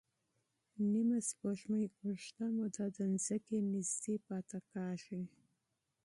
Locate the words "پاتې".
4.27-4.59